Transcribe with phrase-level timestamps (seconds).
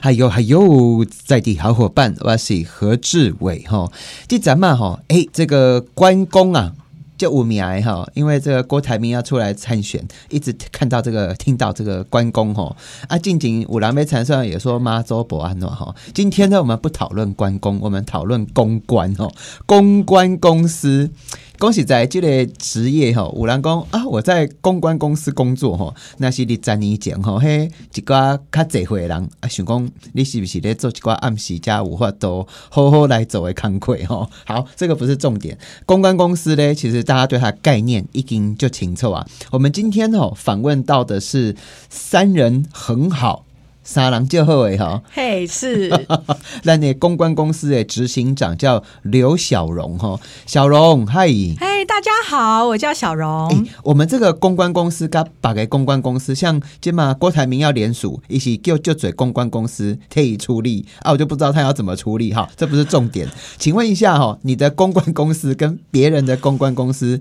[0.00, 3.90] 还有还有在地好伙伴，我是何志伟哈。
[4.26, 6.72] 这咱们哈，哎，这个关公啊。
[7.16, 12.76] 就五米癌哈，因为这个郭台铭要出来参选，一直看到这个听到这个关公哈
[13.08, 15.92] 啊，近景五郎梅禅上也说妈祖伯安诺哈。
[16.14, 19.28] 今天呢，我们不讨论关公，我们讨论公关哦，
[19.66, 21.10] 公关公司。
[21.58, 34.28] 恭喜在这个职业吼，有人讲啊，我在公关公司工作吼，那是你十年前吼，嘿，一个较济岁人啊，想讲你是不是咧做一个暗时加有法都好好来做的康亏哈？
[34.46, 39.26] 好，这个不是重点，公关公司呢，其实大家对它概念已经就清楚啊。
[39.50, 41.56] 我们今天哦访问到的是
[41.90, 43.44] 三人很好。
[43.88, 45.88] 沙狼就后诶哈，嘿是，
[46.64, 53.66] 那那公关公司的执行长叫刘小荣哈，小荣嗨，嘿大家好，我叫小荣。
[53.82, 63.26] 我们这个公关公司，刚把给公关公司，像今嘛郭台铭要联署，一起就就嘴公关公司可以出力啊，我就不知道他要怎么出力哈，这不是重点。
[63.56, 67.18] 请问一下哈，你的公关公司跟别人的公关公司？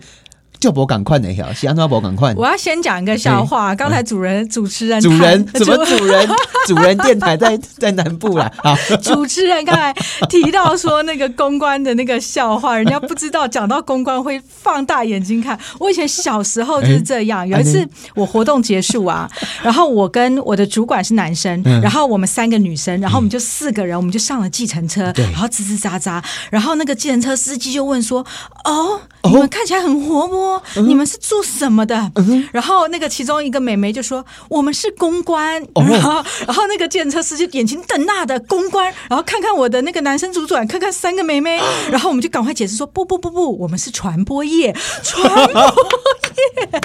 [0.60, 2.34] 就博赶快的条，西安多博赶快。
[2.36, 3.76] 我要先讲一个笑话。
[3.76, 6.28] 刚才主人主持人主人怎么主人
[6.66, 8.52] 主人电台在在南部啦？
[8.64, 9.94] 好，主持人刚才
[10.28, 15.58] 提到说那个公关的那个笑话，人家不知道讲到公关会放大眼睛看。
[15.80, 17.48] 我以前小时候就是这样。
[17.48, 19.30] 有一次我活动结束啊，
[19.62, 28.26] 然后我跟我的主管是男生，然后我们三个女生，然后我们就四个人，我们就上了计程车，然后吱吱喳喳，然后那个计程车司机就问说
[28.66, 30.37] ：“哦，你们看起来很活泼。”
[30.86, 32.12] 你们是做什么的？
[32.52, 45.64] 然后那个其中一个美眉就说：“我们是公关。”然后，然后那个建车司机眼睛瞪大的公关，然后看看我的那个男生主管，看看三个美眉，然后我们就赶快解释说：“不不不不，我们是传播业， 传播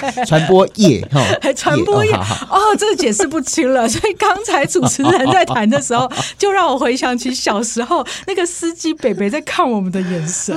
[0.07, 1.07] 业，传播业，
[1.41, 2.11] 还 传播业。”
[2.49, 3.87] 哦，这个解释不清了。
[3.89, 10.55] 所以刚才主持人在谈的时候，就让我回想起小时候那个司机北北在看我们的眼神。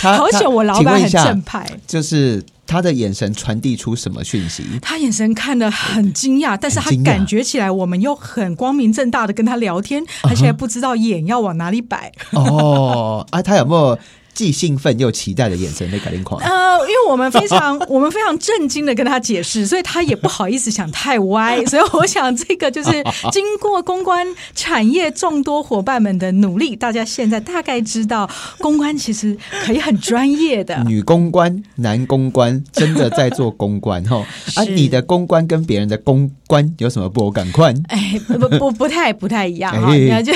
[0.00, 2.17] 好险，我老板很正派，就是。
[2.66, 4.62] 他的眼神传递出什么讯息？
[4.82, 12.12] 他眼神看的很惊讶，但是他感觉起来我们又很光明正大的跟他聊天，他现在不知道眼要往哪里摆。
[12.32, 13.98] 哦，啊，他有没有？
[14.38, 16.40] 既兴奋又期待的眼神在改变狂。
[16.40, 21.60] 呃，因为我们非常 我们非常震惊的跟他解释，所以他也不好意思想太歪。
[21.66, 22.90] 所以我想，这个就是
[23.32, 30.84] 经过公关产业众多伙伴们的努力，大家现在大概知道公关其实可以很专业的。
[30.86, 34.62] 女公关、男公关真的在做公关哈啊！
[34.62, 37.74] 你的公关跟别人的公关有什么不赶快？
[37.88, 40.32] 哎，不不不太不太一样哈，你看就。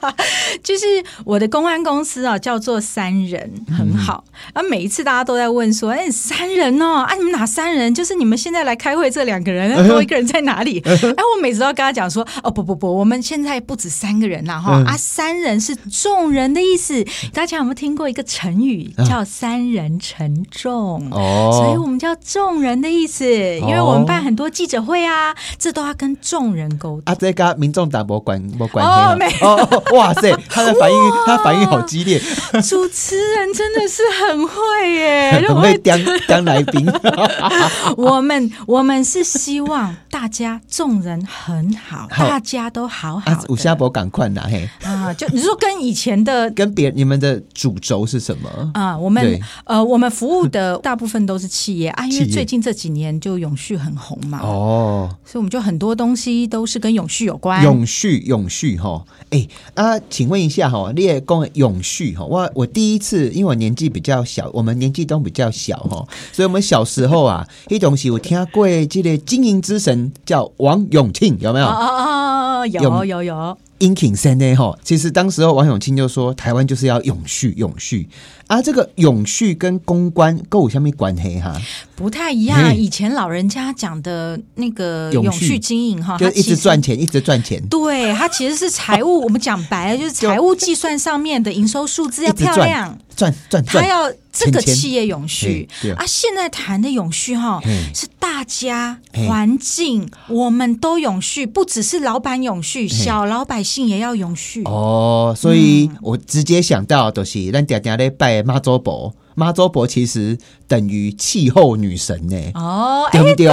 [0.62, 0.84] 就是
[1.24, 4.24] 我的公安公司啊，叫做三人，很好。
[4.52, 7.92] 啊，每一次大家都在问说：“哎，三人哦，啊，你们哪三人？
[7.94, 17.04] 就是你们现在来开会这两个人，多一个人在哪里？”哎，我每次都要跟他讲说：“哦，不不不，我们现在不止三个人啦，哈啊，三人是众人的意思。
[17.32, 21.08] 大家有没有听过一个成语叫‘三人成众’？
[21.12, 27.02] 哦，所以我们叫众人的意思，因为我们办很多记者会啊，这都要跟众人沟通。
[27.04, 29.80] 啊，这个民众党不管不管哦，没有。
[29.92, 30.96] 哇塞，他的反应，
[31.26, 32.20] 他反应好激烈。
[32.62, 36.86] 主持人真的是很会耶， 很会当当来宾。
[37.96, 43.44] 我们我们是希望大家众人很好，大家都好好。
[43.48, 45.12] 武夏伯赶快拿嘿啊！
[45.14, 48.96] 就你说跟以前的跟别你们的主轴是什么啊？
[48.96, 54.40] 我们呃，我们服务的大部分都是企业啊，因为最近这几年就永续很红嘛。
[54.42, 57.62] 哦，所以我们就很多东西都是跟永续有关。
[57.62, 59.48] 永续，永续哈，哎。
[59.74, 71.66] 啊，请问一下哈，列公永续哈，我我第一次，因为我年纪比较小，我们年纪都比较小哈，所以我们小时候啊，一东西我听过，这个经营之神叫王永庆，有没有？
[71.66, 73.58] 啊，有有有。
[73.78, 74.54] 英 king 三呢？
[74.56, 78.06] 哈，其实当时候王永庆就说，台湾就是要永续，永续。
[78.50, 81.56] 啊，这个永续跟公关够下面关系哈？
[81.94, 82.74] 不太一样。
[82.74, 87.64] 以前老人家讲的那个永续经营哈，就一直赚钱，一直赚钱。
[87.68, 89.20] 对，它其实是财务。
[89.20, 93.84] 我们讲白了，就是财务计算上面的营收数字要 漂亮，赚赚赚。
[93.84, 96.04] 它要这个企业永续啊。
[96.04, 97.60] 现在谈的永续哈，
[97.94, 104.64] 是大家环境我们都永续，不只是老板永续，小老百姓也要永续。
[104.64, 108.40] 哦，所以我直接想到都是咱爹爹咧拜。
[108.42, 110.36] 妈祖婆妈周婆其实
[110.66, 113.46] 等于气候女神呢、哦，哎、对不对？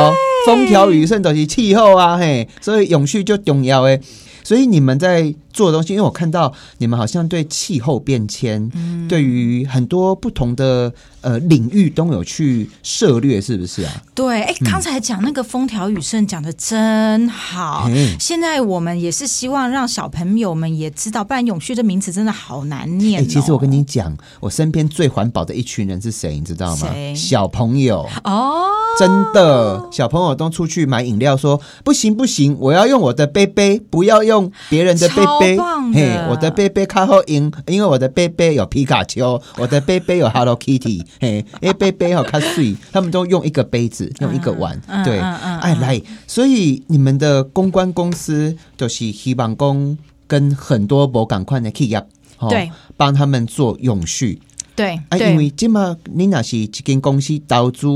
[0.45, 3.99] 风调雨顺都是气候啊，嘿，所以永续就重要诶。
[4.43, 10.93] 所以你们在做的东西，因为我看到你们好像对气候变迁，嗯对于很多不同的
[11.27, 13.91] 呃领域都有去涉略，是不是啊？
[14.15, 17.83] 对，哎，刚才讲那个风调雨顺讲的真好。
[17.87, 23.27] 嘿现在我们也是希望让小朋友们也知道，不然永续这名词真的好难念。
[23.27, 26.87] 其实我跟你讲，我身边最环保的一群人是谁，你知道吗？
[27.13, 28.07] 小朋友。
[28.23, 28.63] 哦，
[28.99, 35.57] 真的，小朋友都出去买饮料说，不行不行，我要用我的杯杯，不要用别人的杯杯。
[35.93, 51.97] 嘿，我的杯杯靠后赢，因为我的杯杯有皮卡丘，我的杯杯有 Hello Kitty， 嘿，因为杯杯好看碎，他们都用一个杯子，用一个碗，对，嗯嗯嗯哎来，所以你们的公关公司就是希望公跟很多博港款的企业，
[52.39, 54.41] 哦对，帮他们做永续。
[54.75, 57.87] 对啊，因为今嘛你那是一间公司投资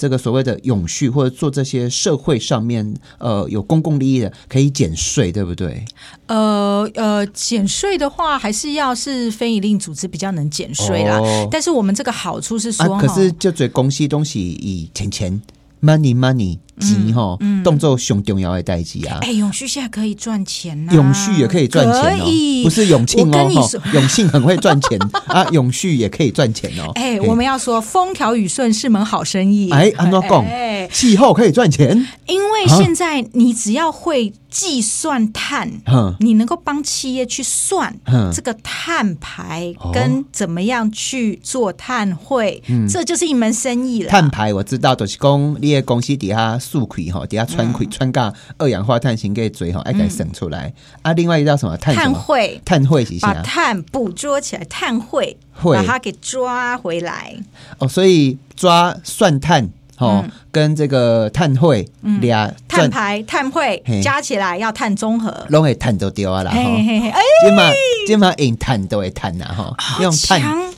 [0.00, 5.84] 这个所谓的永续，或者做这些社会上面呃有公共利益的，可以减税，对不对？
[6.26, 11.18] 呃呃，减税的话，还是要是非营利组织比较能减税啦。
[11.20, 15.42] 哦但是我们这个好处是说，啊，可是就嘴公西东西以钱钱
[15.82, 19.18] money money 钱哈，动作上重要的代志啊。
[19.22, 22.26] 哎，永续现在可以赚钱呐、永续也可以赚钱哦
[22.64, 24.98] 不是永庆我哦，永庆很会赚钱
[25.28, 26.90] 啊，永续也可以赚钱哦。
[26.94, 29.70] 哎，我们要说风调雨顺是门好生意。
[29.70, 30.44] 哎，安怎讲？
[30.44, 39.90] 哎，气候可以赚钱，因为现在你只要会计算碳，哼你能够帮企业去算哼这个碳排哦。
[39.92, 44.08] 跟怎么样去做碳汇，这就是一门生意了。
[44.08, 50.72] 碳排我知道，就是公你的公司底下数亏吼，底下穿葵穿价二氧化碳型给嘴吼，爱给省出来。
[51.02, 51.94] 啊，另外一道什么碳？
[51.94, 53.42] 碳汇碳汇是把？
[53.42, 57.34] 碳捕捉起来，碳汇汇把它给抓回来。
[57.78, 59.68] 哦，所以抓算碳
[59.98, 61.88] 哦，跟这个碳汇
[62.20, 65.46] 俩碳排、碳汇加起来要碳中和。
[65.48, 66.56] 拢会碳都丢啊啦吼。
[66.56, 67.62] 嘿嘿嘿，哎，今嘛
[68.06, 70.69] 今嘛用碳都会碳呐哈，用碳。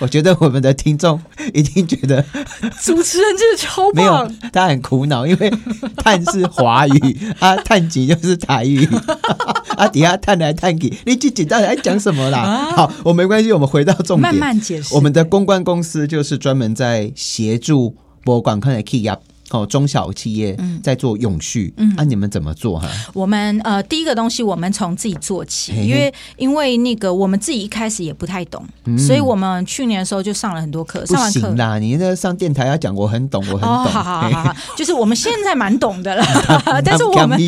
[0.00, 0.06] 强！
[0.06, 1.20] 我觉得我们的听众
[1.52, 2.24] 一定觉得
[2.82, 5.52] 主持人真的超没有棒。，他很苦恼，因为
[5.96, 8.88] 探是华语啊，探级就是台语
[9.76, 12.72] 啊，底下探来探去，你自己到底在讲什么啦？
[12.74, 14.28] 好，我没关系，我们回到重点。
[14.28, 17.94] 啊慢慢解释我们的公关公司就是专门在协助
[18.24, 19.16] 博广看的企业。
[19.50, 20.80] 哦，中小企业嗯。
[20.82, 22.88] 在做永续，啊，你们怎么做哈？
[23.12, 28.64] 我们呃，第一个东西我们从自己做起，因为因为那个我们自己一开始也不太懂，
[28.98, 31.56] 所以我们去年的时候就上了很多课，不上完课行。
[31.56, 36.24] 啦，你那上电台要讲我很懂，我很哦，懂，好好好好好，就是我们现在蛮懂的了，
[36.84, 37.38] 但是我们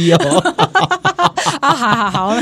[1.61, 2.37] 啊，好好好，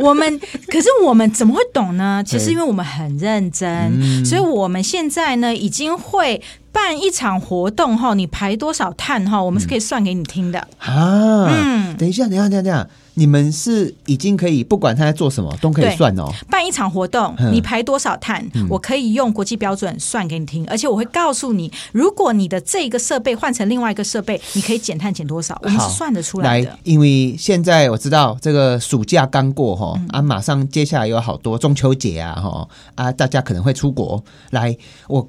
[0.00, 2.22] 我们可是我们怎么会懂呢？
[2.26, 4.24] 其实因为我们很认真，嗯。
[4.24, 6.40] 所以我们现在呢已经会
[6.72, 10.58] 办一场活动哈，你排多少碳哈，我们是可以算给你听的。
[10.78, 16.24] 啊，嗯等一下，等一下，等一下，等一下，你们是已经可以不管他在做什么都可以算哦。
[16.48, 34.22] 办一场活动嗯，你排多少碳，我可以用国际标准算给你听，而且我会告诉你，如果你的这个设备换成另外一个设备，你可以减碳减多少，我们是算得出来的来。，因为现在我知道这个暑假刚过哈，嗯啊，马上接下来有好多中秋节啊哈啊，大家可能会出国。
[34.50, 34.76] 来，
[35.08, 35.28] 我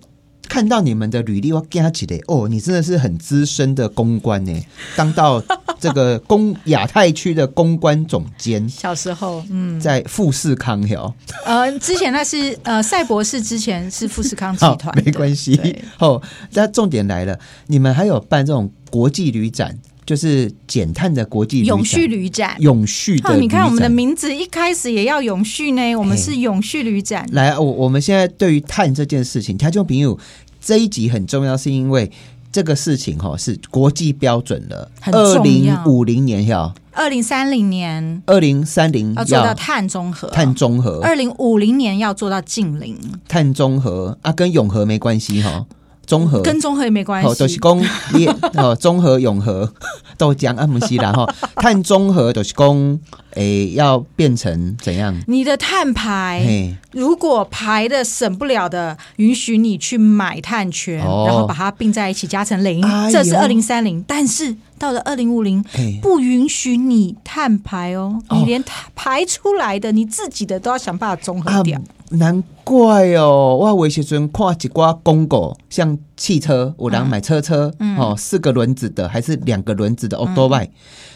[0.52, 2.20] 看到你们的履历，我加起来。
[2.28, 4.54] 哦，你真的是很资深的公关呢，
[4.98, 5.42] 当到
[5.80, 8.68] 这个公亚太区的公关总监。
[8.68, 11.14] 小时候，嗯，在富士康哟，
[11.46, 15.56] 呃，之前那是呃赛博士，之前是富士康集好团的， 没关系。
[15.56, 15.82] 对。
[16.00, 16.22] 哦，
[16.52, 19.80] 那重点来了，你们还有办这种国际旅展，
[20.12, 22.54] 就是减碳的国际永续旅展。
[22.60, 27.26] 永续你看我们的名字一开始也要永续呢，我们是永续旅展。
[27.32, 30.20] 来，我我们现在对于碳这件事情，听众朋友
[30.60, 32.12] 这一集很重要，是因为
[32.52, 38.22] 这个事情哈是国际标准了，很二零五零年要二零三零年。
[38.26, 42.98] 二零三零要做到碳中和，碳中和，二零五零年要做到净零，
[43.30, 45.66] 碳中和啊，跟永和没关系哈，
[46.06, 47.58] 中和跟综合也没关哦，都、是系。
[47.60, 47.80] 讲
[48.14, 48.28] 你
[48.60, 49.72] 哦，综合永和
[50.18, 53.00] 豆浆啊，不是啦哈，碳中和都是讲
[53.36, 55.16] 诶要变成怎样？
[55.28, 64.04] 你的碳排，如果排的省不了的，允许你去买碳权，哦然后把它并在一起加成零，哎这是二零三零。
[64.08, 65.64] 但是到了二零五零，
[66.02, 71.80] 不允许你碳排哦，哦你连碳排出来的你自己的都要想办法综合掉。
[72.12, 80.70] 难怪哦，我有时阵看一寡广告，像汽车，我然后买车车，嗯哦，四个轮子的还是两个轮子的 auto bike，、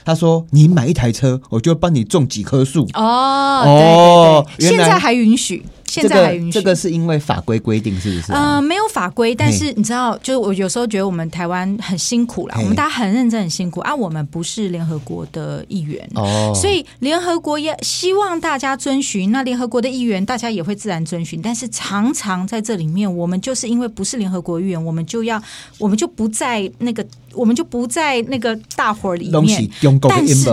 [0.04, 2.88] 他说你买一台车，我就帮你种几棵树。
[2.96, 6.52] 哦，哦对对对，现在还允许，现在还允许。
[6.52, 8.34] 这个是因为法规规定，是不是？
[8.34, 13.94] 呃，没有法规，但是你知道，就是我有时候觉得我们台湾很辛苦啦，我们大家很认真、很辛苦啊。
[13.94, 19.32] 我们不是联合国的议员，哦，所以联合国也希望大家遵循。
[19.32, 21.40] 那联合国的议员，大家也会自然遵循。
[21.44, 25.42] 但是常常在这里面，我们就是因为不是联合国议员，我们就要，
[25.80, 27.04] 我们就不在那个。
[27.34, 29.70] 我们就不在那个大伙里面，
[30.08, 30.50] 但是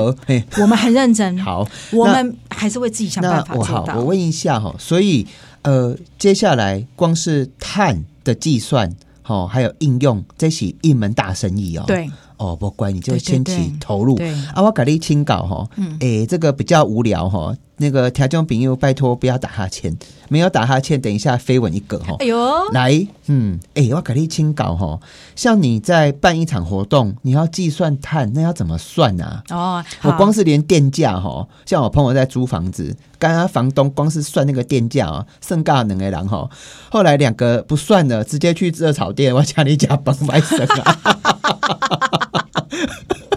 [0.61, 1.39] 我们很认真。
[1.39, 3.99] 好，我们还是为自己想办法做到。
[3.99, 5.25] 我问一下哈，所以
[5.63, 8.93] 呃，接下来光是碳的计算，
[9.25, 11.85] 哦，还有应用，这是一门大生意哦。
[11.87, 12.11] 对。
[12.37, 14.19] 哦，不管你就先起投入。
[14.53, 15.69] 啊，我给你清稿哈，
[16.01, 17.57] 哎，这个比较无聊哈。
[17.83, 19.93] 那个条件饼又，拜托不要打哈欠，
[20.29, 22.15] 没有打哈欠，等一下飞吻一个哈。
[22.21, 22.39] 哎呦，
[22.73, 25.01] 来，嗯，哎，我给你清搞哈。
[25.35, 29.43] 像你在办一场活动，你要计算碳，那要怎么算啊？
[29.51, 36.49] 哦，我光是连电价哈，像我朋友在租房子，刚刚房东光是算那个电价啊，剩尬能个人哈。
[36.89, 40.99] 后来两个不算了，直接去热炒店，我家里家崩买生啊。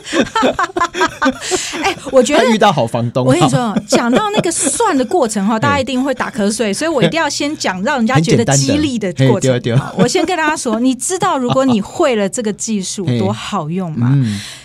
[1.84, 3.26] 哎，我觉得遇到好房东。
[3.26, 9.62] 我跟你说，讲到那个算的过程哈， 大家一定会打瞌睡，所以我一定要先讲让人家觉得激励的过程。
[9.98, 14.14] 我先跟大家说，你知道如果你会了这个技术多好用吗？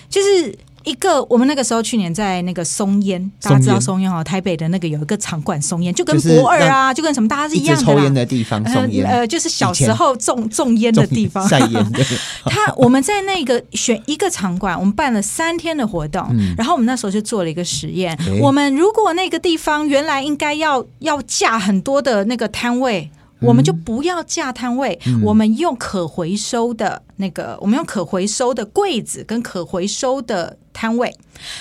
[0.09, 0.55] 就是。
[0.85, 7.83] 一个，我们那个时候去年在那个松烟，大家知道松烟哈，台北的那个有一个场馆松烟，就跟博二啊，就跟什么大家是一样的。
[7.85, 11.47] 抽烟的地方，松烟呃，就是小时候种 种烟的地方。
[11.49, 12.05] 晒烟的。
[12.47, 18.19] 他我们在那个选一个场馆，我们办了三天的活动，然后我们那时候就做了一个实验。
[18.41, 23.11] 我们如果那个地方原来应该要要架很多的那个摊位。
[23.43, 31.15] 我们就不要架摊位，我们用可回收的那个，我们用可回收的柜子跟可回收的摊位。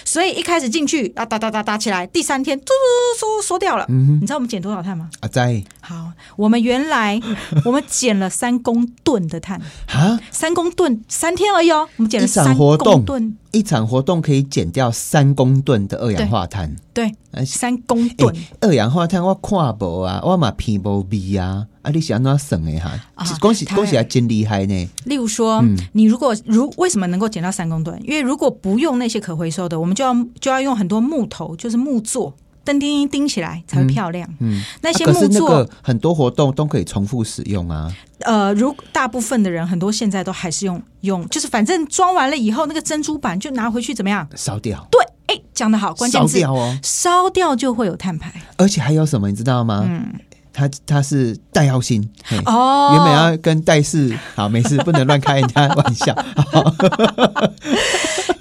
[0.04, 3.86] 所以一开始进去啊，哒哒哒哒起来，第三天嘟嘟嘟缩掉了。
[3.88, 5.10] 你知道我们减多少碳吗？
[5.22, 5.64] 啊，在。
[5.80, 7.20] 好，我们原来
[7.64, 13.38] 我们减了三公吨的碳啊，三公吨三天而已哦，我们减了三公吨。
[13.52, 16.76] 一场活动可以减掉三公吨的二氧化碳。
[16.94, 21.66] 对，三公吨二氧化碳我看无啊，我嘛偏无味啊。
[21.82, 22.92] 啊，你想哪省的哈？
[23.40, 24.90] 恭喜恭喜还，真厉害呢。
[25.06, 27.98] 例如说，你如果如为什么能够减到三公吨？
[28.04, 34.28] 因为如果不用那些可回收的，我们就要就要用很多木头，就是木座，钉钉钉起来才会漂亮。
[34.40, 37.90] 嗯，那些木座很多活动都可以重复使用啊。
[38.20, 44.28] 呃，如大部分的人，很多现在都还是用用，就是反正装完了以后，那个珍珠板就拿回去怎么样？
[44.36, 44.86] 烧掉。
[44.92, 48.34] 对，哎，讲的好，关键字哦，烧掉就会有碳排。
[48.58, 49.86] 而且还有什么，你知道吗？
[49.88, 50.14] 嗯。
[50.60, 52.02] 他他是戴耀星
[52.46, 56.14] 哦，原本要跟戴氏好，没事，不能乱开人家玩笑。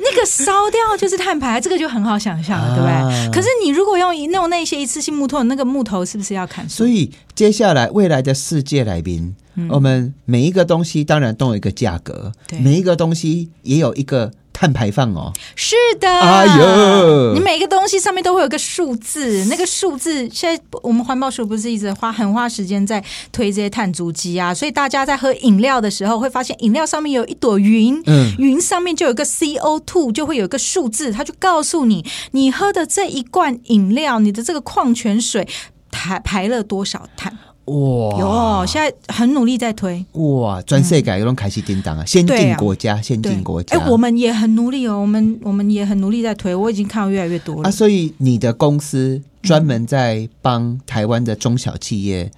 [0.01, 3.31] 那个烧掉就是碳排，这个就很好想象了，对不对？
[3.31, 6.69] 可是你如果用弄那些一次性木头，那个木头是不是要砍？
[6.69, 9.37] 所以接下来未来的世界来宾，
[9.71, 14.33] 我们每一个东西当然都有一个价格，每一个东西也有一个。
[14.59, 23.01] 碳排放哦，是的，哎呦，你每个东西上面都会有个数字，那个数字现在我们环保署不是一直花很花时间在
[23.31, 35.47] 推这些碳足迹啊，所以大家在喝饮料的时候会发现饮料上面有一朵云，嗯，云上面就有个 CO two，就会有一个数字，它就告诉你你喝的这一罐饮料，你的这个矿泉水
[35.93, 37.39] 排排了多少碳。
[37.69, 38.19] 哇！
[38.19, 40.05] 有，现在很努力在推。
[40.13, 40.61] 哇！
[40.63, 43.79] 专设改有种开始叮当啊，先进国家，先进国家。
[43.79, 46.55] 哎，我们也很努力哦，我们我们也很努力在推。
[46.55, 47.69] 我已经看到越来越多了。
[47.69, 52.31] 啊，所以你的公司专门在帮台湾的中小企业。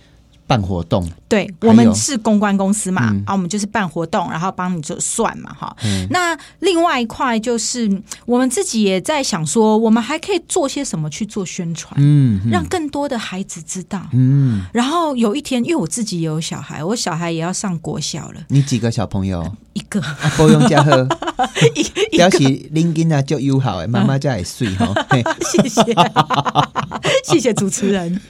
[0.51, 5.75] 办活动，对我们是公关公司嘛，啊，我们就是办活动，然后帮你做算嘛，哈。
[6.11, 7.89] 那另外一块就是
[8.27, 14.65] 我们自己也在想说，我们还可以做些什么去做宣传，嗯，让更多的孩子知道，嗯。
[14.73, 18.41] 然后有一天，因为我自己也有小孩，我小孩也要上国小了。
[18.49, 19.57] 你几个小朋友？
[19.75, 20.03] 一个。
[20.37, 21.07] 不用加贺，
[22.11, 22.39] 表示
[22.73, 24.93] 林金啊就友好，妈妈家也睡哈。
[25.53, 25.83] 谢谢，
[27.25, 28.21] 谢谢主持人。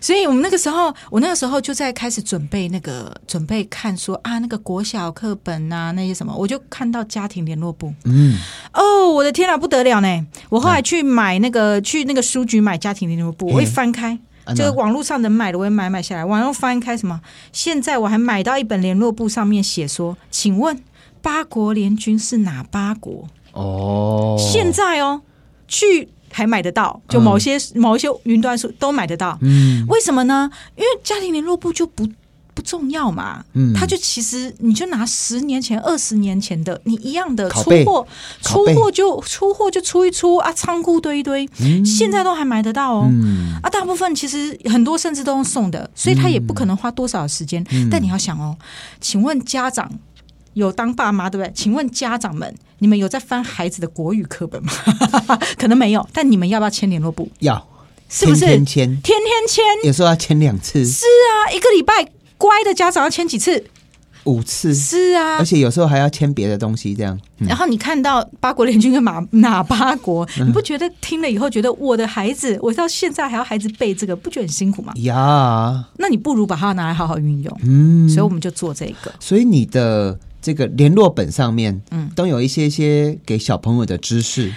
[0.00, 8.36] 所以我们那个时候，我那个时候就在开始准备那个准备看说啊，那个国小课本啊，那些什么，我就看到家庭联络簿，嗯，
[8.72, 10.26] 哦，我的天啊，不得了呢！
[10.48, 14.18] 我后来去买那个去那个书局买家庭联络簿，我一翻开，
[14.54, 16.24] 就是网络上能买的，我也买买下来。
[16.24, 17.20] 网上翻开什么？
[17.52, 20.82] 现在我还买到一本联络簿，上面写说，请问
[21.20, 23.28] 八国联军是哪八国？
[23.52, 25.22] 哦，现在哦，
[25.68, 26.10] 去。
[26.36, 29.38] 还买得到，就某些某一些云端书都买得到。
[29.40, 30.50] 嗯，为什么呢？
[30.76, 32.06] 因为家庭联络部就不
[32.52, 33.42] 不重要嘛。
[33.54, 38.06] 嗯他就其实你就拿十年前、二十年前的你一样的出货，
[38.42, 41.48] 出货就出货就出一出啊，仓库堆一堆，
[41.82, 43.08] 现在都还买得到哦。
[43.10, 47.64] 嗯啊，大部分其实很多甚至都用送的，所以他也不可能花多少时间。
[47.72, 48.54] 嗯但你要想哦，
[49.00, 49.90] 请问家长
[50.56, 51.52] 有当爸妈对不对？
[51.54, 54.72] 请问家长们，你们有在翻孩子的国语课本吗？
[55.58, 57.28] 可能没有，但你们要不要签联络簿？
[57.40, 57.68] 要
[58.08, 58.40] 是不是？
[58.40, 63.66] 天天签，天天签有时候要签两次、是啊，一个礼拜乖的家长要签几次？
[64.24, 67.16] 五次，是啊而，且有时候还要签别的东西，这样。
[67.38, 74.92] 嗯然后你看到八国联军跟马 哪八国，你不觉得听了以后觉得我的孩子，我到现在还要孩子背这个，不觉得很辛苦吗？
[74.96, 77.60] 呀，那你不如把它拿来好好运用。
[77.62, 79.12] 嗯，所以我们就做这个。
[79.20, 82.08] 所以你的这个联络本上面，嗯。
[82.14, 84.52] 都有一些些给小朋友的知识，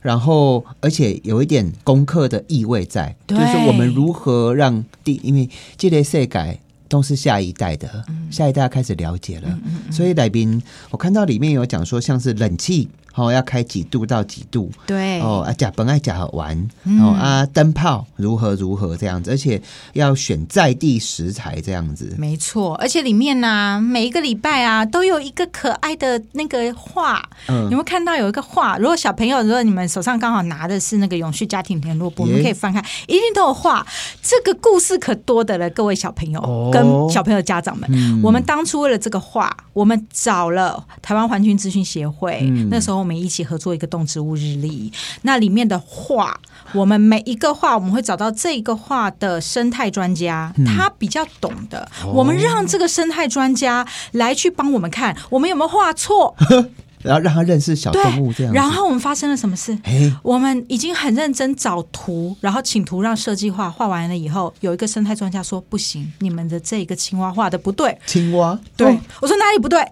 [0.00, 8.28] 然后而且有一点功课的意味在，就对是我们如何让第，因为这类世改都是下一代的，嗯。
[8.30, 9.58] 下一代要开始了解了，
[9.90, 12.88] 所以来宾我看到里面有讲说，像是冷气。
[13.14, 14.70] 哦，要开几度到几度？
[14.86, 19.60] 对哦啊，甲本爱假好玩、嗯哦啊，灯泡如何如何这样子，而且
[19.92, 22.14] 要选在地食材这样子。
[22.18, 27.22] 没错，而且里面呢、每一个礼拜啊，都有一个可爱的那个画。
[27.48, 28.78] 嗯有没有看到有一个画？
[28.78, 33.86] 如果小朋友，如果你们手上刚好拿的是那个永续家庭联络簿，我们可以翻开，一定都有画。
[34.22, 37.88] 这个故事可多的了，各位小朋友、哦跟小朋友家长们。
[37.92, 44.90] 嗯我们当初为了这个画，我们找了台湾环境资讯协会，嗯那时候我们一起合作一个动植物日历。
[45.22, 46.40] 那里面的画，
[46.72, 51.86] 我们每一个画，我们会找到这个画的生态专家，嗯他比较懂的。
[52.02, 56.34] 哦我们让这个生态专家来去帮我们看，我们有没有画错？
[57.04, 59.76] 然后让他认识小动物这样，然后我们发生了什么事？
[59.82, 67.98] 哎，我们已经很认真找图，然后请图让设计画画完了以后，有一个生态专家说不行，你们的这个青蛙画的不对。
[68.06, 69.86] 青蛙，对、哦我说哪里不对？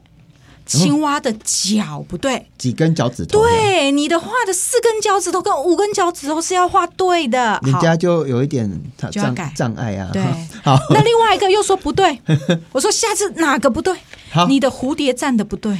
[0.66, 7.54] 青蛙的脚不对，几根脚趾头，，对，你的画的四根脚趾头跟五根脚趾头是要画对的。
[7.54, 8.70] 好，人家就有一点
[9.10, 10.10] 障碍障碍啊。
[10.12, 10.22] 对。
[10.62, 12.18] 好，那另外一个又说不对，
[12.72, 13.94] 我说下次哪个不对？
[14.32, 15.76] 好你的蝴蝶站的不对，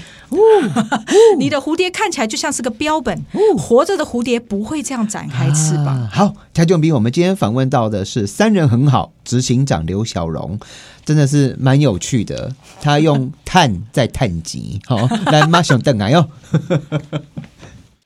[1.39, 3.25] 你的蝴蝶看起来就像是个标本，
[3.59, 5.87] 活着的蝴蝶不会这样展开翅膀。
[5.87, 10.61] 啊好，蔡俊斌，我们今天访问到的是三人很好执行长刘小荣，
[11.05, 12.55] 真的是蛮有趣的。
[12.81, 16.29] 他用碳在碳极，好、来马上等来哟。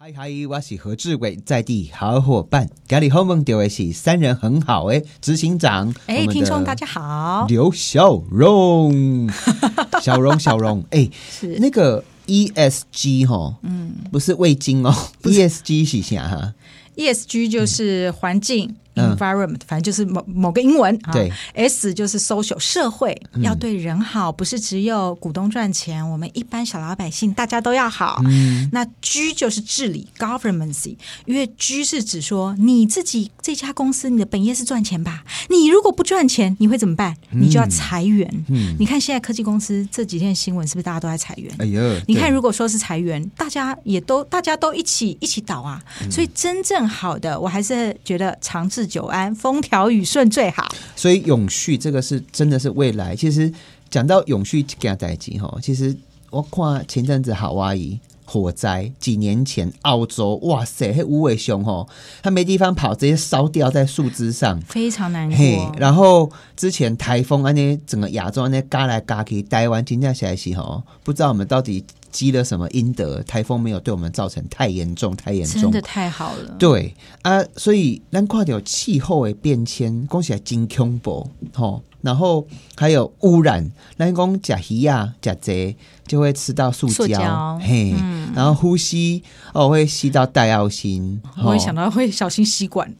[0.06, 2.70] 嗨嗨，我是何志伟，在地好伙伴。
[2.86, 5.88] 家里后梦丢的是三人很好哎，执行长。
[5.88, 9.28] 我哎，听众大家好，刘小荣，
[10.00, 16.54] 小荣小荣，哎、是那个 ESG 哈，嗯，不是味精哦，ESG 是啥哈
[16.94, 18.76] ？ESG 就是环境。
[18.96, 21.12] 嗯 environment，反正就是某某个英文啊。
[21.12, 28.20] 对，S 就是 social 社会，嗯要对人好，不是只有股东赚钱，我们一般小老百姓大家都要好。
[28.26, 35.24] 嗯那 G 就是治理 governance，因为 G 是指说你自己这家公司你的本业是赚钱吧？
[35.48, 37.16] 你如果不赚钱，你会怎么办？
[37.30, 38.28] 你就要裁员。
[38.48, 41.54] 嗯你看现在科技公司这几天新闻是不是大家都在裁员？
[41.58, 50.66] 哎呦，你看，如果说是裁员，大家也都大家都一起一起倒啊，嗯所以真正好的，我还是觉得长治久安、风调雨顺最好。
[50.94, 53.16] 所以永续这个是真的是未来。
[53.16, 53.52] 其实
[53.90, 55.96] 讲到永续这件代际哈，其实
[56.30, 61.88] 我看前阵子夏威夷火灾，几年前澳洲，哇塞，那无尾熊吼，
[62.20, 64.60] 它没地方跑，直接烧掉在树枝上。
[64.62, 75.80] 非常难嘿过，，然后之前台风安尼整个亚洲安尼嘎来嘎去，台湾今天起来是吼，不知道我们到底积了什么阴德，台风没有对我们造成太严重，太严重真的。
[75.80, 76.56] 太好了。
[76.58, 81.82] 对啊，所以咱看到气候的变迁，讲起来真恐怖吼。
[82.02, 92.94] 然后还有污染，咱讲甲鱼啊、食鸡就会吃到塑胶，嘿，嗯然后呼吸哦会吸到戴奥辛，我会想到会小心吸管。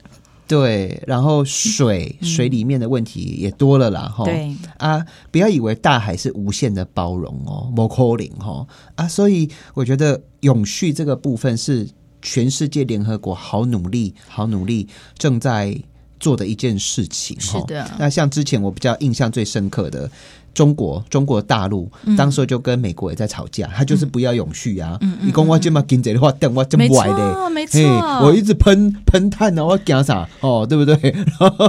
[0.47, 4.25] 对，然后水、水里面的问题也多了啦，哈。
[4.25, 11.89] 嗯对，啊，不要以为大海是无限的包容哦，不可能哦啊，所以我觉得永续这个部分是
[12.23, 15.77] 全世界联合国好努力、好努力正在
[16.21, 17.37] 做的一件事情。
[17.37, 20.11] 哦是的那像之前我比较印象最深刻的。
[20.57, 24.99] 中国中国大陆嗯当时就跟美国也在吵架，他就是不要永续啊！
[25.21, 27.79] 你讲我这么经济的话，等我这么歪的，错，没错，，
[28.25, 31.14] 我一直喷喷碳啊，我讲啥哦，对不对？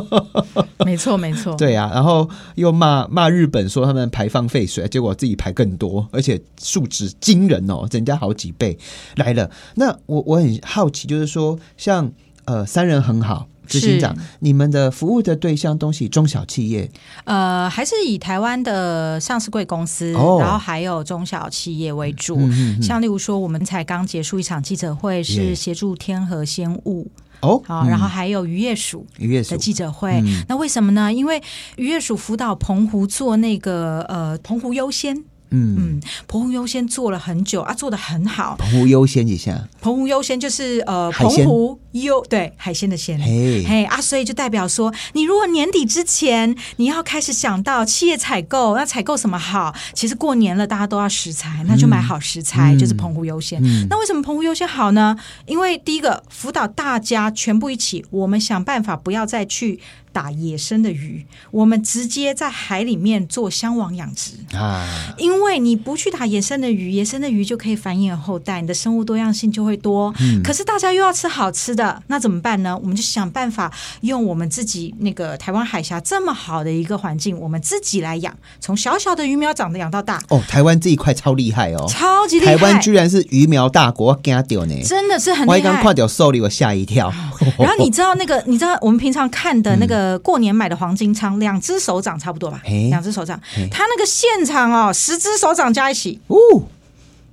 [0.85, 1.53] 没错，没错。
[1.57, 8.77] 对啊，然后又骂骂日本说他们排放废水，结果自己排更多，而且数值惊人哦，增加好几倍
[9.17, 9.51] 来了。
[9.75, 12.09] 那我我很好奇，就是说像
[12.45, 13.49] 呃三人很好。
[13.67, 16.89] 执行长，你们的服务的对象东西中小企业，
[17.25, 20.37] 呃，还是以台湾的上市贵公司，哦。
[20.39, 22.39] 然后还有中小企业为主。
[22.81, 27.09] 像例如说，我们才刚结束一场记者会，是协助天河仙雾，
[27.41, 29.05] 哦，好，然后还有渔业署。
[29.19, 29.51] 渔业署。
[29.51, 30.43] 的记者会，嗯。
[30.47, 31.11] 那为什么呢？
[31.11, 31.41] 因为
[31.75, 38.55] 渔业署辅导澎湖做那个呃澎湖优先，嗯，嗯，澎湖优先做了很久啊，做的很好。
[38.57, 49.73] 澎湖优先一下，澎湖优先就是呃澎湖优对海鲜的鲜，嘿，嘿啊，所以就代表说，你如果年底之前你要开始想到企业采购，那采购什么好？
[49.93, 53.61] 其实过年了，大家都要食材，那就买好食材，嗯就是澎湖优先。
[53.63, 55.17] 嗯那为什么澎湖优先好呢？
[55.45, 59.79] 因为第一个辅导大家全部一起，我们想办法不要再去
[60.11, 64.31] 打野生的鱼，我们直接在海里面做箱网养殖。
[64.55, 70.13] 啊，因为你不去打野生的鱼，野生的鱼就可以繁衍后代，你的生物多样性就会多。
[70.19, 72.77] 嗯可是大家又要吃好吃的，那怎么办呢？
[72.77, 82.55] 我们就想办法用我们自己那个台湾海峡这么好的一个环境，我们自己来养，从小小的鱼苗长得养到大，哦，台湾这一块超厉害哦，超级厉害。
[82.55, 85.97] 台湾居然是鱼苗大国，我惊掉呢，真的是很厉害我一刚看。
[85.97, 87.11] 到瘦里，我吓一跳。
[87.57, 92.61] 然后你知道那个，你知道我们平常看的那个过年买的黄金仓，两只手掌差不多吧？
[92.63, 93.39] 嘿两只手掌
[93.71, 96.37] 他，那个现场哦，十只手掌加一起，哦，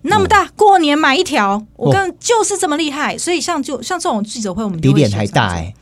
[0.03, 5.75] 那么大，过年买一条，我哦跟就是这么厉害，所以像就像这种记者会，我们比脸还大哎，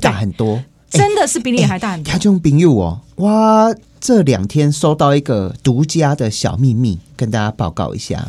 [0.00, 0.62] 大很多。
[0.88, 2.18] 真的是比脸还大很多他。
[2.18, 8.26] 这种朋友哦，哇，这两天收到一个独家的小秘密，跟大家报告一下。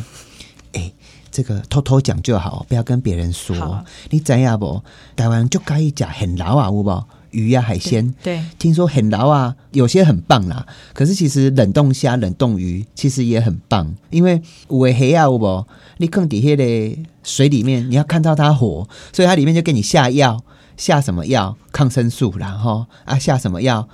[0.72, 0.92] 哎，
[1.32, 3.84] 这个偷偷讲就好，不要跟别人说好。
[4.10, 4.80] 你知影不？
[5.16, 6.84] 台湾就该讲很老啊，有无？
[7.32, 8.14] 鱼啊，海鲜。
[8.22, 10.64] 对，听说很牢啊，有些很棒啦。
[10.94, 14.40] 可是其实冷冻虾、冷冻鱼其实也很棒，因为
[14.70, 15.66] 有的黑啊，有无？
[15.98, 20.42] 你更底下的水里面，你要看到它活，所以它里面就给你下药，
[20.76, 21.56] 下什么药？
[21.72, 23.88] 抗生素然后啊，下什么药？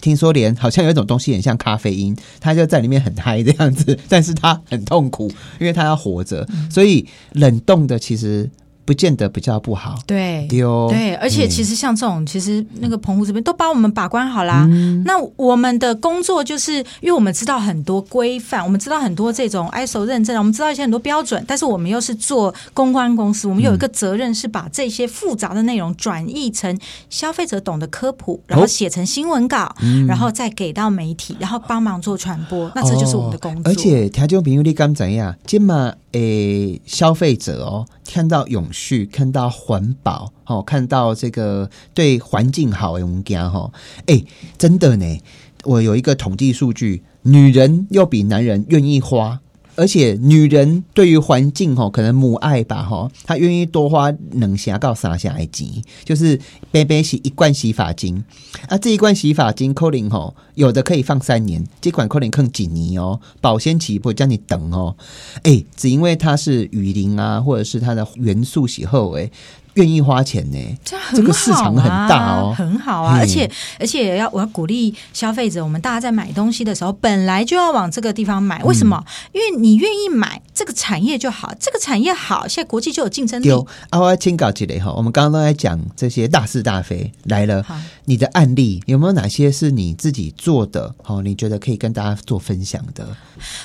[0.00, 5.28] 听说连好像有一种东西很像咖啡因，它就在里面很嗨这样子，但是它很痛苦，
[5.58, 8.50] 因为它要活着，所以冷冻的其实
[8.84, 9.98] 不见得比较不好。
[10.06, 10.46] 对。
[10.48, 14.66] 丢对，而且其实实像这种，其实那个澎湖这边都帮我们把关好啦。
[14.70, 29.74] 嗯那我们的工作就是，因为我们知道很多规范，我们知道很多这种 ISO 认证，我们知道一些很多标准，但是我们又是做公关公司，我们有一个责任是把这些复杂的内容转译成消费者懂的科普，然后写成新闻稿，
[30.06, 32.70] 然后再给到媒体，然后帮忙做传播。
[32.74, 33.60] 那这就是我们的工作。
[33.60, 35.34] 哦而且听众朋友，你刚怎样？
[35.46, 43.72] 今嘛诶，消费者哦，看到永续，看到环保，哦，看到这个对环境好的物件哈，
[44.06, 44.22] 哎，
[44.58, 45.20] 真的呢，
[45.64, 49.40] 我有一个统计数据，女人又比男人愿意花。
[49.76, 55.66] 而且女人对于环境吼，可能母爱吧吼，她愿意多花两下到三下的钱，
[56.04, 56.38] 就是
[56.70, 58.22] 杯杯洗一罐洗发精。
[58.68, 64.96] 啊，这一罐洗发精扣零吼，有的可以放三年，这款扣零更几年哦，保鲜期不会叫你等哦，
[65.42, 69.30] 哎、只因为它是雨林啊，或者是它的元素喜后哎，
[69.74, 70.58] 愿意花钱呢，
[71.12, 73.16] 这个市场很大哦很好啊！
[73.16, 78.62] 嘿而且而且要我要鼓励消费者，我们大家在买东西的时候，本来就要往这个地方买。
[78.62, 79.02] 为什么？
[79.32, 83.44] 因为你愿意买，这个产业就好，这个产业好，现在国际就有竞争力。
[83.44, 83.98] 丢啊！
[83.98, 90.94] 我要请搞起来哈，我们刚刚都在讲这些大是大非来了好，你的案例有没有哪些是你自己做的？
[91.04, 93.06] 哦，你觉得可以跟大家做分享的？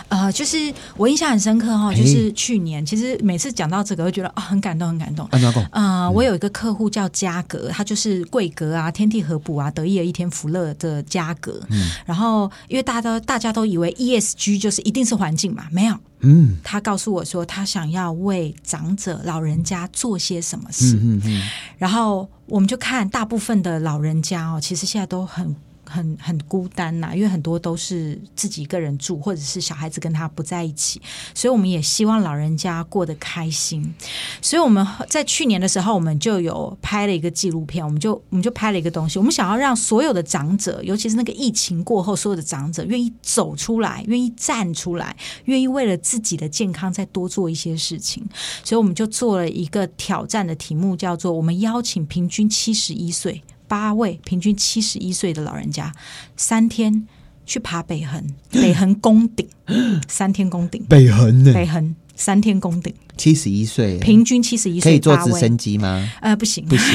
[0.08, 5.28] 呃，就是我印象很深刻哈，就是去年，其实每次讲到这个，会觉得啊、很感动，很感动。
[5.32, 5.64] 安怎讲？
[6.00, 11.62] 呃，我有一个客户叫嘉格，他就是贵格啊、天地合补啊、得意的一天福乐的嘉格。
[11.70, 15.96] 嗯然后，因为大家都大家都以为 ESG 就是一定是环境嘛，没有。
[16.22, 20.96] 嗯他告诉我说，他想要为长者、老人家做些什么事。
[21.02, 21.42] 嗯嗯
[21.78, 25.56] 然后我们就看大部分的老人家哦，其实现在都很。
[25.90, 31.02] 很很孤单呐、因为很多都是自己一个人住，或者是小孩子跟他不在一起，
[31.34, 33.94] 所以我们也希望老人家过得开心。
[34.42, 48.24] 所以我们在去年的时候，我们就有拍了一个纪录片，我们就我们就拍了一个东西，我们想要让所有的长者，尤其是那个疫情过后，所有的长者愿意走出来，愿意站出来，愿意为了自己的健康再多做一些事情。
[48.64, 55.94] 所以我们就做了一个挑战的题目，叫做“我们邀请平均七十一岁八位平均七十一岁的老人家，
[56.36, 57.08] 三天
[57.46, 59.48] 去爬北横，北横宫顶，
[60.10, 61.54] 三天宫顶，北横呢？
[61.54, 66.06] 北横三天攻顶，七十一岁，平均七十一岁，可以坐直升机吗？
[66.20, 66.86] 呃，不行，不行。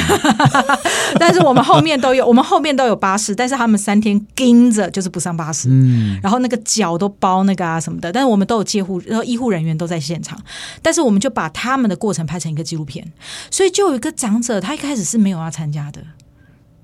[1.19, 10.39] 但是我们后面都有，我们后面都有巴士，但是他们三天盯着就是不上巴士，嗯，然后那个脚都包那个啊什么的，但是我们都有接护，然后医护人员都在现场，
[10.83, 13.11] 但是我们就把他们的过程拍成一个纪录片，
[13.51, 16.03] 所以就有一个长者，他一开始是没有要参加的。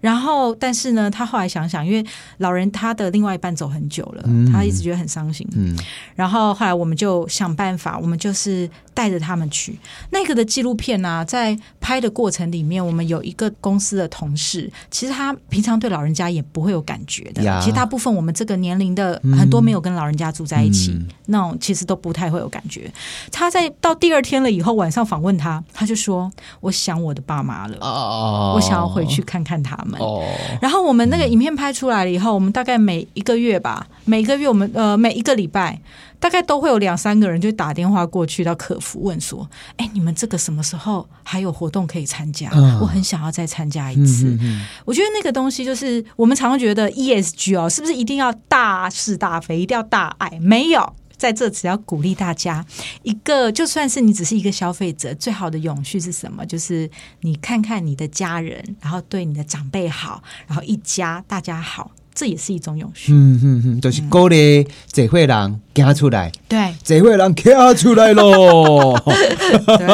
[0.01, 2.05] 然后，但是呢，他后来想想，因为
[2.39, 5.47] 老人他的另外一半走很久了，他一直觉得很伤心。
[5.53, 5.77] 嗯，
[6.15, 9.79] 然后后来我们就想办法，我们就是带着他们去
[10.11, 17.43] 那个的纪录片呢、在拍的过程里面，我们有一个公司的同事，其实他平常对老人家也不会有感觉的。
[17.43, 22.91] 呀其实大部分我们这个年龄的很多没有跟老人家住在一起，嗯那种其实都不太会有感觉。
[23.31, 30.25] 他在到第二天了以后，晚上访问他，他就说：“我想我的爸妈了，哦，我想要回去看看他们。”哦，
[30.61, 35.81] 然后我们那个影片拍出来了以后，我们大概每一个月吧，每个月我们呃每一个礼拜，
[36.19, 42.51] 大概都会有两三个人就打电话过去到客服问说：“哎，你们这个什么时候还有活动可以参加？
[42.53, 44.39] 嗯我很想要再参加一次。
[44.85, 50.39] 我觉得那个东西就是我们常常觉得 ESG 哦，是不是一定要大是大非，一定要大爱？
[50.41, 50.95] 没有。
[51.21, 52.65] 在这只要鼓励大家，
[53.03, 56.47] 一个就算是你只是一个消费者，最好的永续是什么？
[56.47, 63.13] 就是你看看你的家人，然后对你的长辈好，然后一家大家好，这也是一种永续。
[63.13, 68.99] 嗯嗯嗯，就是鼓励这会人行出来，对这会人行出来喽。
[69.05, 69.87] 对，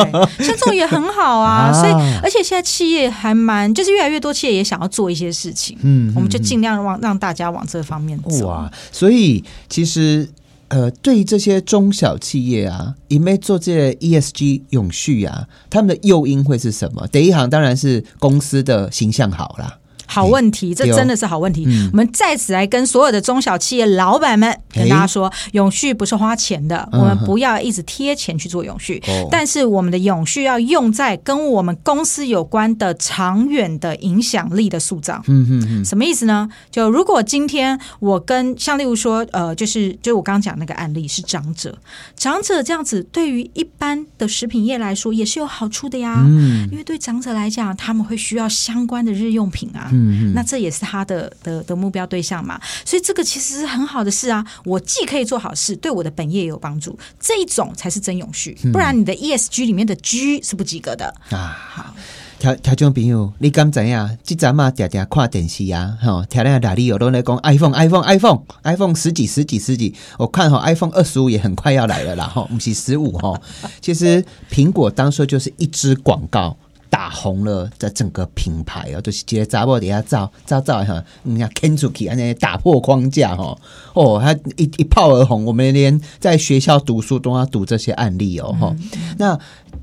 [0.44, 1.72] 像这种也很好啊。
[1.72, 8.46] 所以，而且现在企业还蛮，就是越来越多企业也想要做一些事情，嗯我们就尽量让让大家往这方面走。
[8.46, 10.28] 哇，所以其实
[10.68, 17.06] 呃，对于这些中小企业啊，因为做这些 ESG 永续啊，他们的诱因会是什么？
[17.08, 19.78] 第一行当然是公司的形象好啦。
[20.06, 21.64] 好问题，这真的是好问题。
[21.66, 35.22] 嗯我们在此来跟所有的中小企业老板们跟哎大家说，永续不是花钱的，嗯我们不要一直贴钱去做永续，哦但是我们的永续要用在跟我们公司有关的长远的影响力的塑造。
[35.26, 36.48] 嗯嗯嗯，什么意思呢？
[36.70, 41.76] 就如果今天我跟像例如说，呃，就是就是我刚刚讲那个案例是长者，
[42.16, 46.22] 长者这样子对于一般的食品业来说也是有好处的呀。
[46.26, 54.44] 嗯因为对长者来讲，他们会需要相关的日用品啊，嗯嗯那这也是他的的的目标对象嘛，所以这个其实是很好的事啊。
[54.64, 61.14] 我既可以做好事，对我的本业也有帮助，这一种才是真永续，不然你的 ESG 里面的 G 是不及格的。
[61.30, 61.56] 啊。
[61.68, 61.94] 好，
[62.38, 64.18] 听听众朋友，你敢知影？
[64.22, 69.94] 即阵啊，定定看电视啊，吼，听那哪里有都在讲 iPhone，iPhone，iPhone，iPhone 十几、十几、十几。
[70.18, 73.40] 我看哈，iPhone 二十五也很快要来了啦，吼，不是十五哈。
[73.80, 76.56] 其实苹果当初就是一支广告。
[76.88, 83.56] 打红了这整个品牌哦，就是直接查某底下照照照哈，人家牵出去，安尼打破框架哈，
[83.94, 88.76] 哦，他一一炮而红，我们连在学校读书都要读这些案例哦，哈、
[89.18, 89.38] 那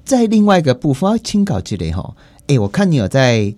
[0.05, 2.15] 在另外一个部分，要清稿之类哈，
[2.47, 3.53] 哎，我看你有在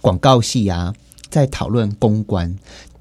[0.00, 0.94] 广告系啊，
[1.28, 2.56] 在讨论公关，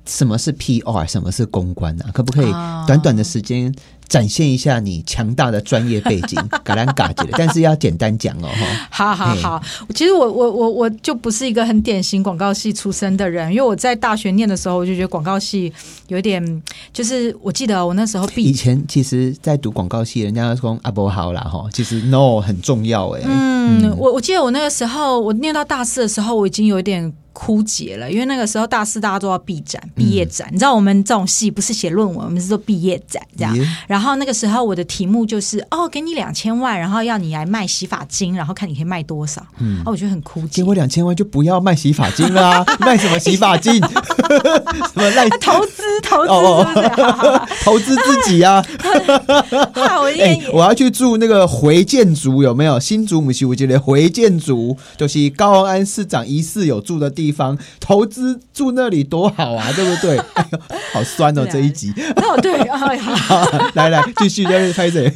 [0.06, 2.10] 什么是 PR，什么是公关啊？
[2.14, 2.86] 可不可以啊。
[2.88, 3.74] 短短的时间
[4.08, 8.50] 展现一下你强大的专业背景， 嘎兰嘎之类，但是要简单讲哦，
[8.92, 9.16] 哈。
[9.16, 9.64] 好好好，
[9.96, 15.72] 其实我我我我就不是一个很典型广告系出身的人，因为我在大学念的时候，我就觉得广告系
[16.08, 18.52] 有一点，就是我记得我那时候以。
[18.58, 33.56] 前其实，在读广告系，人家说阿伯好啦哈，其实 no 很重要哎、嗯，我我记得我那个时候，我念到大四的时候，我已经有一点枯竭了，因为那个时候大四大家都要毕展、毕业展，你知道我们这种系不是写论文，我们是做毕业展这样。
[33.86, 39.46] 然后那个时候我的题目就是哦，给你两千万，然后要你来卖洗发精，然后看你可以卖多少。
[39.60, 40.68] 嗯，哦，我觉得很枯竭给。
[40.68, 43.76] 我两千万就不要卖洗发精啦、 卖什么洗发精？
[43.78, 46.30] 什么赖啊投资投资
[47.64, 48.66] 投资自己啊！
[49.76, 52.80] 哎、也、我要去住那个回建族，有没有？
[52.80, 60.18] 新竹母系我觉得回建族就是高安市长疑似有住的地方，投资住那里多好啊， 对不对？
[60.34, 60.60] 哎呦，
[60.94, 61.92] 好酸哦，这一集。
[62.18, 63.46] 哦对，哎 好。
[63.74, 65.12] 来来，继续在拍谁？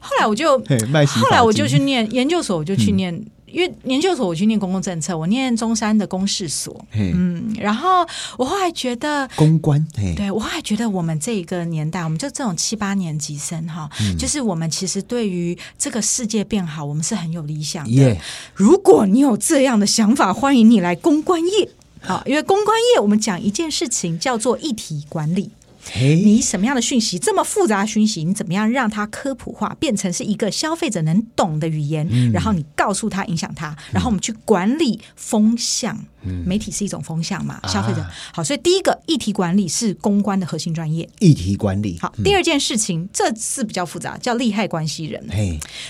[0.00, 3.24] 后来我就后来我就去念研究所，我就去念。
[3.54, 8.04] 因为研究所我去念公共政策，我念中山的公事所，嗯，然后
[8.36, 9.86] 我后来觉得，公关，
[10.16, 17.90] 对我后来觉得我们这一个年代，我们就这种七八年级生哈，嗯就是我们其实对于这个世界变好，我们是很有理想的。
[17.92, 18.20] 耶
[18.54, 21.68] 如果你有这样的想法，欢迎你来公关业。
[22.00, 25.50] 好，因为公关业我们讲一件事情叫做议题管理。
[25.92, 36.06] 嘿，你什么样的讯息，这么复杂的讯息，你怎么样让它科普化，变成是一个消费者能懂的语言，然后你告诉他，影响他，然后我们去管理风向。
[36.44, 41.08] 媒体是一种风向嘛，啊消费者好，所以第一个议题管理是公关的核心专业。
[41.18, 45.24] 议题管理，好，第二件事情，这是比较复杂，叫利害关系人。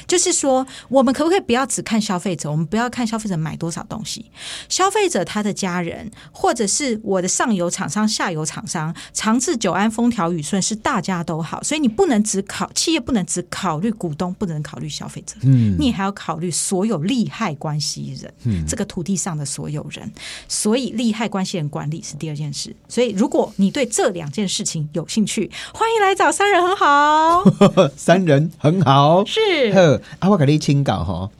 [0.07, 2.51] 就是说，我们可不可以不要只看消费者？
[2.51, 4.31] 我们不要看消费者买多少东西，
[4.69, 11.63] 消费者他的家人，或者是我的上游厂商、下游厂商，长治久安、风调雨顺，是大家都好。
[11.63, 20.11] 所以你不能只考企业，不能只考虑股东，不能考虑消费者，嗯，你还要考虑所有利害关系人，嗯这个土地上的所有人。
[20.49, 22.75] 所以利害关系人管理是第二件事。
[22.89, 27.45] 所以如果你对这两件事情有兴趣，欢迎来找三人很好。
[27.97, 29.41] 三人很好，是
[29.73, 31.31] 呵，啊，我给你清稿哈。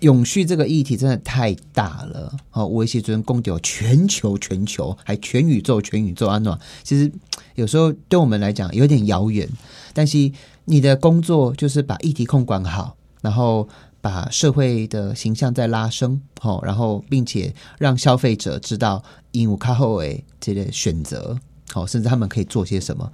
[0.00, 7.12] 永续这个议题真的太大了，哦，我一些尊共有全球全球还全宇宙全宇宙安暖，其实
[7.54, 9.46] 有时候对我们来讲有点遥远，
[9.92, 10.32] 但是
[10.64, 13.68] 你的工作就是把议题控管好，然后
[14.00, 21.38] 把社会的形象在拉升，哦，然后并且让消费者知道因无卡后诶这个选择，
[21.72, 23.10] 好、甚至他们可以做些什么。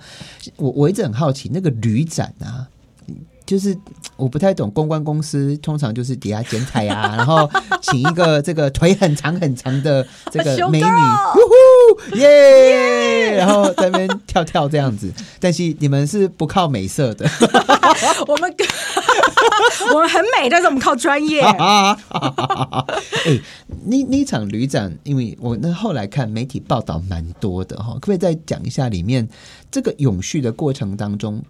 [0.57, 2.67] 我我一直很好奇那个旅展啊，
[3.45, 3.77] 就是
[4.17, 7.49] 我不太懂公关公司，通常就是底下剪彩啊，然后
[7.83, 10.85] 请一个这个腿很长很长的这个 美女，
[12.15, 15.13] 耶，然后在那边跳跳这样子。
[15.41, 17.29] 但是你们是不靠美色的
[18.27, 18.55] 我们
[19.95, 21.41] 我们很美，但是我们靠专业。
[21.41, 21.97] 啊！
[23.27, 23.41] 哎，
[23.85, 29.29] 那那场旅展，因为我那后来看媒体报道蛮多的哈，可不可以再讲一下里面
[29.71, 31.43] 这个永续的过程当中？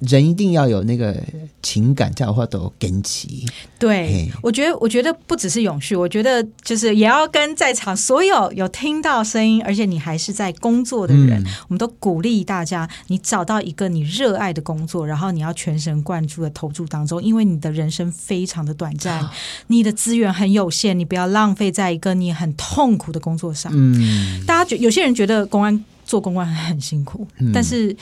[0.00, 1.16] 人一定要有那个
[1.62, 3.44] 情感，叫或都跟齐。
[3.78, 19.28] 对，我觉得，我觉得不只是永续，我觉得就是也要跟在场所有有听到声音，而且你还是在工作的人，嗯我们都鼓励大家，你找到一个你热爱的工作，然后你要全神贯注的投注当中，因为你的人生非常的短暂，
[19.66, 23.72] 你的资源很有限，你不要浪费在一个你很痛苦的工作上。
[23.74, 27.94] 嗯，大家觉有些人觉得公安做公关很辛苦，嗯但是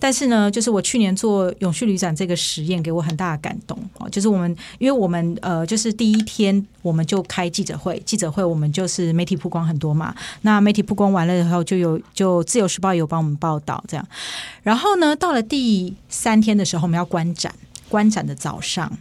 [0.00, 4.08] 但是呢，就是我去年做永续旅展这个实验，给我很大的感动哦。
[4.10, 10.12] 就是我们因为我们呃，就是第一天我们就开记者会，记者会我们就是媒体曝光很多嘛。
[10.42, 14.04] 那媒体曝光完了以后，就有就自由时报有帮我们报道这样。
[14.64, 17.54] 然后呢，到了第三天的时候，我们要观展，
[17.88, 18.98] 观展的早上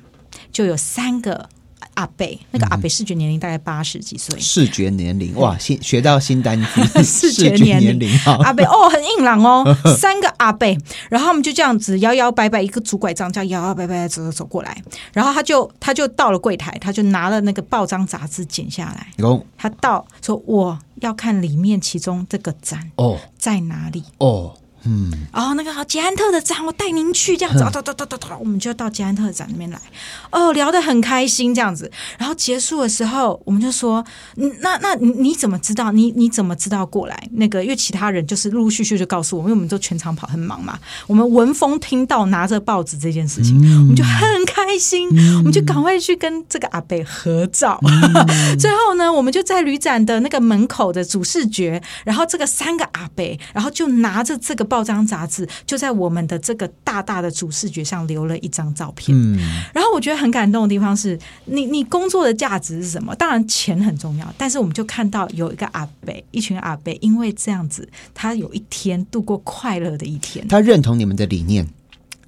[0.51, 1.49] 就有三个
[1.95, 10.77] 阿贝，那个阿贝视觉年龄大概八十几岁，视觉年龄哇，新学到新单词， 视觉年龄阿贝哦，很硬朗哦， 三个阿贝，
[11.09, 14.81] 然后我们就这样子摇摇摆摆，一个拄拐杖这样摇摇摆摆走走走过来，
[15.13, 23.17] 然后他就他就到了柜台，他就拿了那个报章杂志剪下来，哦他到说我要看里面其中这个展哦。
[23.37, 24.01] 在哪里。
[24.19, 29.79] 哦，嗯，哦，那个好捷安特的展，我带您去，这样子，哦，哒哒哒哒哒，我们就到捷安特展那边来，
[30.31, 31.91] 哦，聊得很开心，这样子。
[32.17, 34.03] 然后结束的时候，我们就说，
[34.35, 35.91] 嗯，那那你你怎么知道？
[35.91, 37.29] 你你怎么知道过来？
[37.33, 47.79] 那个，因为其他人就是陆陆续续就告诉我们，因为我们都全场跑很忙嘛，我们闻风听到拿着报纸这件事情，我们就很开心，我们就赶快去跟这个阿贝合照。
[48.59, 59.15] 最后呢，我们就在旅展的那个门口的主视觉，然后这个三个阿贝，然后就拿着这个报章杂志，就在我们的这个大大的主视觉上留了一张照片。
[59.15, 59.37] 嗯，
[59.71, 63.13] 然后我觉得很感动的地方是你你工作的价值是什么？
[63.13, 70.47] 当然钱很重要，但是我们就看到有一个阿北，一群阿北，因为这样子，他有一天度过快乐的一天。
[70.47, 71.67] 他认同你们的理念，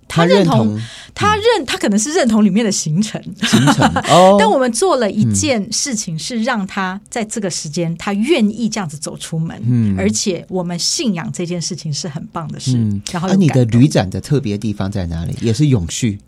[0.07, 0.81] 他认同同
[1.13, 9.95] 他认他可能是认同里面的行程，行程 哦，但我们做了一件事情，是让他在这个时间，他愿意这样子走出门，嗯。
[9.97, 12.77] 而且我们信仰这件事情是很棒的事。
[12.77, 15.35] 嗯，然后啊，你的旅展的特别地方在哪里？
[15.41, 16.19] 也是永续，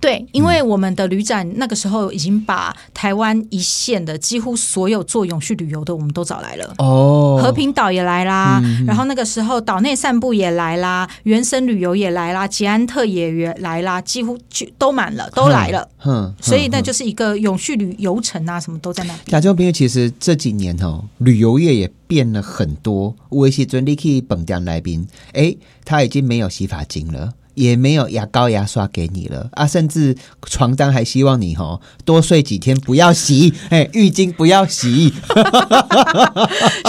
[0.00, 6.74] 对，因为我们的旅展那个时候已经把台湾一线的几乎所有做永续旅游的，我们都找来了。
[6.78, 15.88] 哦，和平岛也来啦，嗯然后那个时候岛内散步也来啦，原生旅游也来啦，捷安特也来啦，几乎就都满了，都来了。
[16.04, 19.26] 嗯，所以那就是一个永续旅游城啊，什么都在那边。
[19.26, 23.14] 听众朋友，其实这几年哦，旅游业也变了很多。
[23.28, 27.34] 我一些专利可以本店来宾，哎，他已经没有洗发精了。
[27.54, 35.12] 也没有牙膏牙刷给你了啊，甚至床单还希望你哦多睡几天，不要洗， 哎，浴巾不要洗。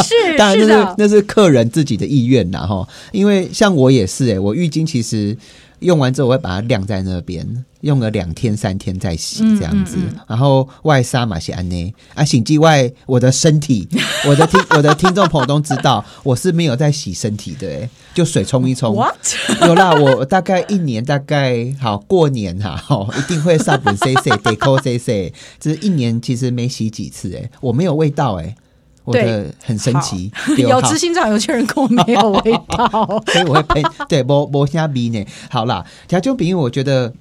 [0.04, 2.88] 是 当然那是是，那是客人自己的意愿啦哈。
[3.12, 5.38] 因为像我也是哎、我浴巾其实
[5.80, 9.96] 用完之后我会把它晾在那边，用了两天三天再洗嗯这样子。
[9.98, 13.88] 嗯嗯然后外纱嘛是安呢啊，醒之外我的身体，
[14.28, 18.94] 我的听我的听众朋友都知道我是没有在洗身体的哎、就水冲一冲。
[18.96, 19.16] What？
[19.68, 28.56] 有啦，我大概一年大概好过年哈， 哦，一定会上本 C C 得扣 C C，只是一年其实没洗几次哎、我没有味道哎、
[29.04, 32.88] 我的很神奇，有执行长有些人跟我没有味道。
[33.28, 35.26] 所以我会喷，对，摸摸下鼻呢。
[35.50, 37.14] 好啦，条件比喻，我觉得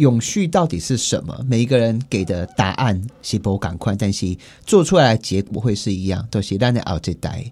[0.00, 1.38] 永续到底是什么？
[1.46, 4.36] 每一个人给的答案是不赶快，但是
[4.66, 7.44] 做出来的结果会是一样，都是让你熬这代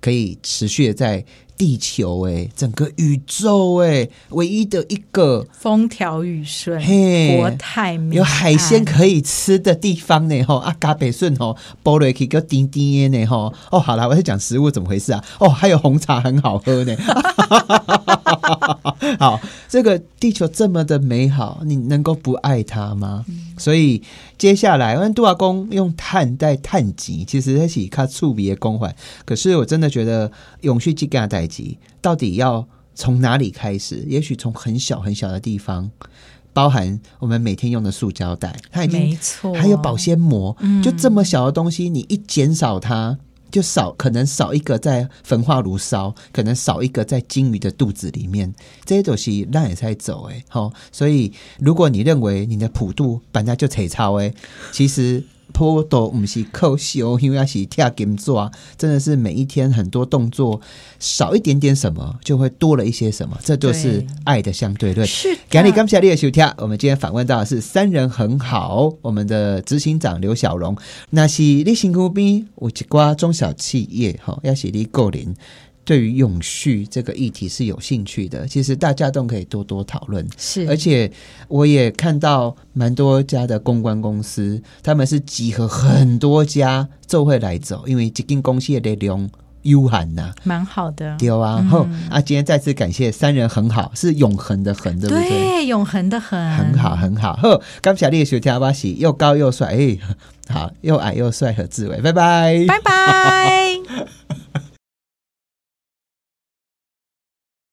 [0.00, 1.24] 可以持续的在
[1.56, 15.24] 地球哎，整个宇宙哎，唯一的一个风调雨顺，嘿国泰民有海鲜可以吃的地方呢，吼啊，嘎北顺吼，波瑞可以个滴滴呢，吼哦，好了，我在讲食物怎么回事啊？
[15.38, 16.96] 哦，还有红茶很好喝呢。
[19.18, 23.24] 好，这个地球这么的美好，你能够不爱它吗？
[23.56, 24.02] 所以
[24.36, 28.94] 接下来，我杜阿公用碳代碳极，其实它是靠触别公环。
[29.24, 30.30] 可是我真的觉得
[30.62, 34.04] 永续基干代极到底要从哪里开始？
[34.06, 35.90] 也许从很小很小的地方。
[36.52, 43.18] 包含我们每天用的塑胶袋，它已经没错，还有保鲜膜，嗯就这么小的东西，你一减少它，
[43.50, 54.32] 就少可能少一个在焚化炉烧，可能少一个在鲸鱼的肚子里面，这些东西让也在走哎，好、所以如果你认为你的普渡本来就扯超哎，
[54.70, 55.24] 其实。
[55.54, 60.60] 坡都不是扣修，因为要是跳金做啊，真的是每一天很多动作
[60.98, 65.06] 少一点点什么，就会多了一些什么，这就是爱的相对论。
[65.06, 70.76] 是的感谢感谢你的收听，我们今天访问到的是三人很好，我们的执行长刘小龙。
[71.10, 75.34] 那是你辛苦边有一寡中小企业哈，要是你个人
[75.84, 80.26] 对于永续这个议题是有兴趣的，其实大家都可以多多讨论。
[80.36, 81.10] 是，而且
[81.48, 89.30] 我也看到蛮多家的公关公司，他们是集合很多家就会来走，因为这间公司的力量
[89.62, 90.32] 有限呐。
[90.42, 91.64] 蛮好的，对啊，
[92.10, 95.28] 啊，今天再次感谢三人很好，是永恒的恒，对不对？
[95.28, 97.34] 对，永恒的恒，很好，很好。
[97.42, 99.98] 呵，感谢你的收听，我是又高又帅，哎，
[100.48, 104.43] 好，又矮又帅何志伟，拜拜，拜拜。